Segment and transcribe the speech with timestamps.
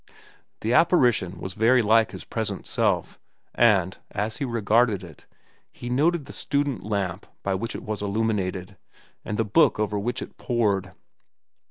[0.61, 3.19] The apparition was very like his present self,
[3.53, 5.27] and, as he regarded it,
[5.71, 8.77] he noted the student lamp by which it was illuminated,
[9.23, 10.93] and the book over which it pored.